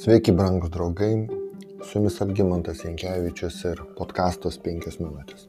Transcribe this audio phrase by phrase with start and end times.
[0.00, 1.28] Sveiki, brangus draugai,
[1.84, 5.42] su jumis Algymantas Jankievičius ir podkastos 5 minutės.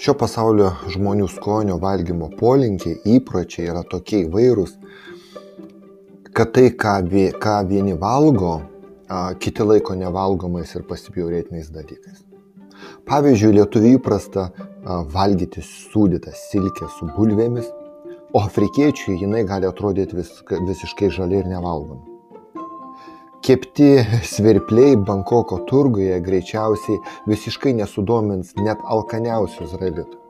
[0.00, 4.78] Šio pasaulio žmonių skonio valgymo polinkiai, įpročiai yra tokie įvairūs,
[6.32, 6.96] kad tai, ką,
[7.36, 8.56] ką vieni valgo,
[9.44, 12.24] kiti laiko nevalgomais ir pasibjaurėtiniais dalykais.
[13.04, 14.48] Pavyzdžiui, lietuvių įprasta
[15.12, 17.68] valgyti sūdytą silkę su bulvėmis
[18.34, 22.02] o afrikiečiui jinai gali atrodyti vis, visiškai žali ir nevalgoma.
[23.44, 23.88] Kepti
[24.24, 30.20] svirpliai Bankoko turguje greičiausiai visiškai nesudomins net alkaniausių izraelitų.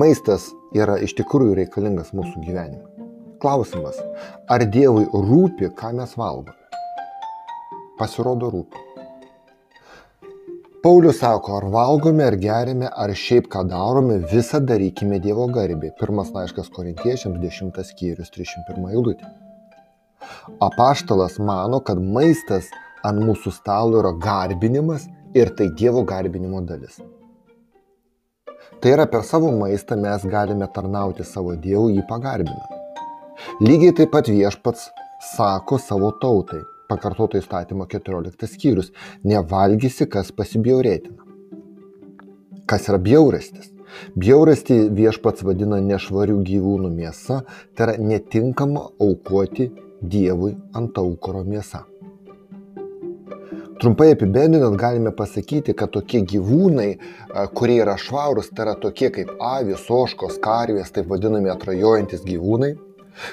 [0.00, 2.88] Maistas yra iš tikrųjų reikalingas mūsų gyvenimui.
[3.44, 4.00] Klausimas,
[4.48, 6.56] ar Dievui rūpi, ką mes valgome?
[8.00, 8.93] Pasirodo rūpi.
[10.84, 15.88] Paulius sako, ar valgome, ar gerime, ar šiaip ką darome, visą darykime Dievo garbė.
[15.96, 19.30] Pirmas laiškas korintiečiams 10 skyrius 301 eilutė.
[20.66, 22.68] Apaštalas mano, kad maistas
[23.00, 27.00] ant mūsų stalo yra garbinimas ir tai Dievo garbinimo dalis.
[28.84, 32.76] Tai yra per savo maistą mes galime tarnauti savo Dievui jį pagarbinant.
[33.64, 34.90] Lygiai taip pat viešpats
[35.32, 36.60] sako savo tautai
[36.94, 38.90] pakartoto įstatymo 14 skyrius.
[39.26, 41.20] Nevalgysi, kas pasibjaurėtina.
[42.70, 43.72] Kas yra bjaurastis?
[44.18, 47.42] Bjaurastį viešpats vadina nešvarių gyvūnų mėsa,
[47.74, 49.70] tai yra netinkama aukoti
[50.04, 51.84] Dievui ant aukoro mėsa.
[53.80, 56.90] Trumpai apibendrinant galime pasakyti, kad tokie gyvūnai,
[57.58, 62.74] kurie yra švarūs, tai yra tokie kaip avis, oškos, karvės, taip vadinami atrajojantis gyvūnai,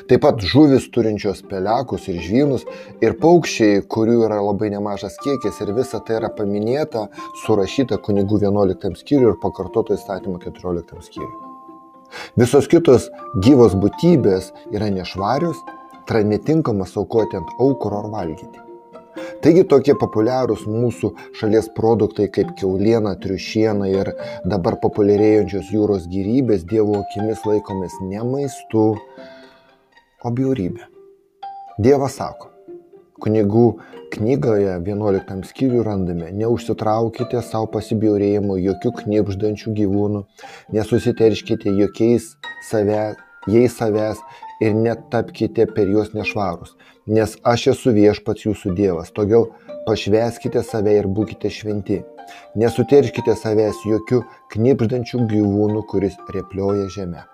[0.10, 2.66] Taip pat žuvis turinčios pelekus ir žvynus
[3.02, 7.08] ir paukščiai, kurių yra labai nemažas kiekis ir visa tai yra paminėta,
[7.46, 11.32] surašyta kunigų 11 skyriui ir pakartoto įstatymo 14 skyriui.
[12.38, 13.08] Visos kitos
[13.44, 15.62] gyvos būtybės yra nešvarios,
[16.06, 18.68] tai yra netinkamas aukoti ant aukuro ar valgyti.
[19.42, 24.12] Taigi tokie populiarūs mūsų šalies produktai kaip keuliena, triušiena ir
[24.48, 28.86] dabar populiarėjančios jūros gyrybės Dievo akimis laikomis ne maistu,
[30.24, 30.88] o bjaurybė.
[31.82, 32.52] Dievas sako,
[33.24, 33.66] kunigų
[34.12, 40.24] knygoje 11 skyriui randame, neužsitraukite savo pasibjaurėjimo jokių knipždančių gyvūnų,
[40.76, 42.34] nesusiterškite jokiais
[42.68, 43.16] save,
[43.48, 44.22] jais savęs
[44.62, 46.76] ir netapkite per juos nešvarus,
[47.08, 49.50] nes aš esu viešpats jūsų Dievas, todėl
[49.88, 52.02] pašveskite save ir būkite šventi.
[52.62, 54.22] Nesuterškite savęs jokių
[54.54, 57.26] knipždančių gyvūnų, kuris replioja žemę.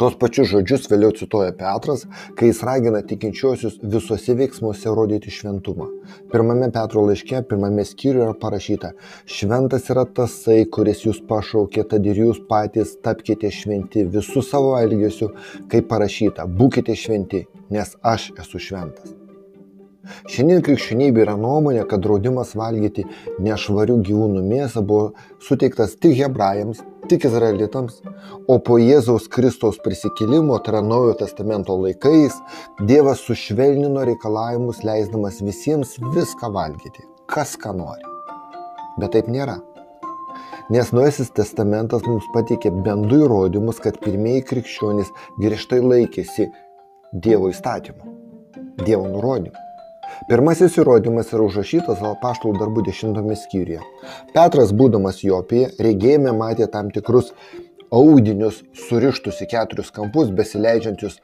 [0.00, 2.04] Tuos pačius žodžius vėliau cituoja Petras,
[2.38, 5.88] kai jis ragina tikinčiuosius visuose veiksmuose rodyti šventumą.
[6.32, 8.92] Pirmame Petro laiške, pirmame skyriuje yra parašyta,
[9.36, 15.32] šventas yra tasai, kuris jūs pašaukė, tad ir jūs patys tapkite šventi visų savo elgesiu,
[15.72, 19.18] kaip parašyta, būkite šventi, nes aš esu šventas.
[20.26, 23.04] Šiandien krikščionybė yra nuomonė, kad draudimas valgyti
[23.42, 25.12] nešvarių gyvūnų mėsą buvo
[25.46, 27.98] suteiktas tik hebrajams, tik izraelitams,
[28.48, 32.36] o po Jėzaus Kristaus prisikėlimo, tai yra Naujojo testamento laikais,
[32.88, 38.06] Dievas sušvelnino reikalavimus, leisdamas visiems viską valgyti, kas ką nori.
[39.00, 39.58] Bet taip nėra.
[40.72, 45.10] Nes Naujasis testamentas mums pateikė bendų įrodymus, kad pirmieji krikščionys
[45.42, 46.48] griežtai laikėsi
[47.12, 48.16] Dievo įstatymų,
[48.86, 49.71] Dievo nurodymų.
[50.28, 53.82] Pirmasis įrodymas yra užrašytas apaštalų darbų dešimtame skyriuje.
[54.34, 57.32] Petras, būdamas Jopėje, regėjime matė tam tikrus
[57.92, 61.18] audinius surištus į keturius kampus, besileidžiančius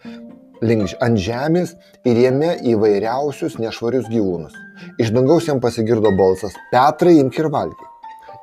[0.62, 1.74] link ant žemės
[2.08, 4.56] ir jame įvairiausius nešvarius gyvūnus.
[4.98, 7.86] Iš dangaus jam pasigirdo balsas- Petrai imk ir valgyk.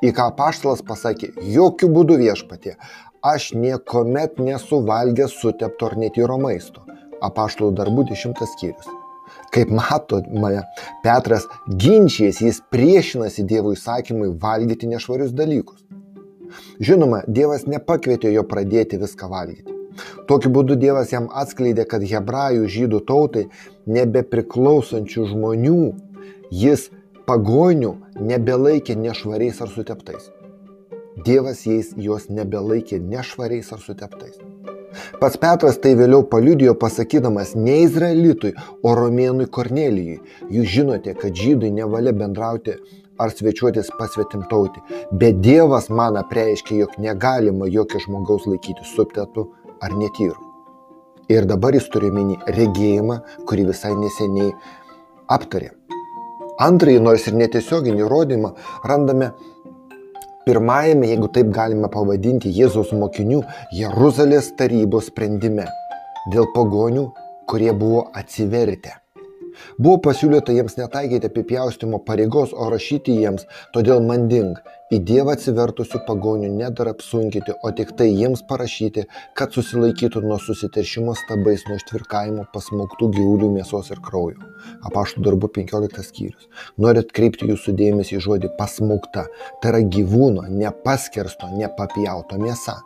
[0.03, 2.75] Į ką paštalas pasakė, jokių būdų viešpatie,
[3.23, 6.81] aš niekuomet nesu valgęs sutepto ar netyro maisto.
[7.21, 9.04] Apaštalų darbų dešimtas skyrius.
[9.55, 10.61] Kaip matome,
[11.03, 15.85] Petras ginčijasi, jis priešinasi Dievo įsakymui valgyti nešvarius dalykus.
[16.79, 19.75] Žinoma, Dievas nepakvietė jo pradėti viską valgyti.
[20.27, 23.45] Tokiu būdu Dievas jam atskleidė, kad hebrajų žydų tautai
[23.87, 25.79] nebepriklausančių žmonių
[26.51, 26.89] jis
[27.25, 30.29] pagonių nebelaikė nešvariais ar suteptais.
[31.25, 34.35] Dievas jais juos nebelaikė nešvariais ar suteptais.
[35.21, 38.53] Pats Petras tai vėliau paliudijo pasakydamas ne Izraelitui,
[38.83, 40.19] o romėnui Kornelijui.
[40.51, 42.77] Jūs žinote, kad žydai nevalia bendrauti
[43.19, 44.81] ar svečiuotis pasvetimtauti,
[45.11, 49.47] bet Dievas man apreiškė, jog negalima jokio žmogaus laikyti subtetu
[49.81, 50.37] ar netyru.
[51.31, 54.51] Ir dabar jis turi mini regėjimą, kurį visai neseniai
[55.31, 55.71] aptarė.
[56.61, 58.51] Antrąjį, nors ir netiesioginį įrodymą,
[58.87, 59.31] randame
[60.45, 63.43] pirmajame, jeigu taip galime pavadinti, Jėzaus mokinių
[63.75, 65.67] Jeruzalės tarybos sprendime
[66.33, 67.09] dėl pagonių
[67.45, 69.04] kurie buvo atsivertę.
[69.77, 74.57] Buvo pasiūlyta jiems netaikyti apipjaustimo pareigos, o rašyti jiems, todėl manding,
[74.93, 79.05] į Dievą atsivertusių pagonių nedara apsunkinti, o tik tai jiems parašyti,
[79.37, 84.51] kad susilaikytų nuo susiteršimo stabais, nuo ištvirkavimo pasmauktų gyvulių mėsos ir kraujo.
[84.85, 86.49] Apaštų darbų 15 skyrius.
[86.77, 89.25] Noriu atkreipti jūsų dėmesį į žodį pasmaukta.
[89.61, 92.77] Tai yra gyvūno, nepaskersto, nepapjauto mėsa.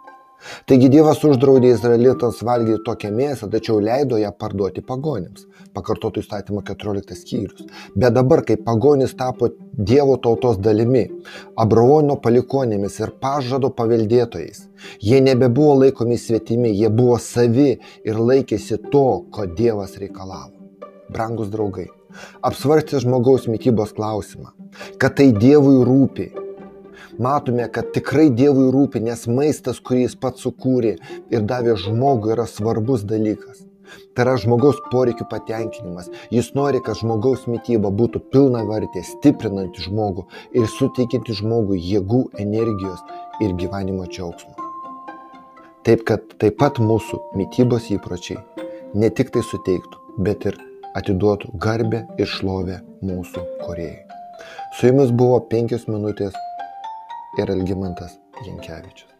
[0.69, 5.45] Taigi Dievas uždraudė izraelitams valgyti tokią mėsą, tačiau leido ją parduoti pagonėms.
[5.75, 7.65] Pakartotų įstatymo 14 skyrius.
[7.95, 9.51] Bet dabar, kai pagonis tapo
[9.89, 11.05] Dievo tautos dalimi,
[11.59, 14.65] Abraono palikonėmis ir pažado paveldėtojais,
[15.03, 17.71] jie nebebuvo laikomi svetimi, jie buvo savi
[18.03, 20.55] ir laikėsi to, ko Dievas reikalavo.
[21.09, 21.87] Brangus draugai,
[22.45, 24.53] apsvarstė žmogaus mytybos klausimą,
[25.01, 26.29] kad tai Dievui rūpi
[27.21, 30.95] matome, kad tikrai Dievui rūpi, nes maistas, kurį jis pats sukūrė
[31.33, 33.65] ir davė žmogui, yra svarbus dalykas.
[34.13, 36.09] Tai yra žmogaus poreikių patenkinimas.
[36.33, 43.01] Jis nori, kad žmogaus mytyba būtų pilna vartė, stiprinanti žmogų ir suteikianti žmogui jėgų, energijos
[43.41, 44.53] ir gyvenimo džiaugsmo.
[45.87, 48.41] Taip kad taip pat mūsų mytybos įpročiai
[48.93, 50.59] ne tik tai suteiktų, bet ir
[50.97, 54.05] atiduotų garbę ir šlovę mūsų kuriejai.
[54.77, 56.35] Su jumis buvo penkios minutės
[57.37, 59.18] ir Algimantas Jankievičius.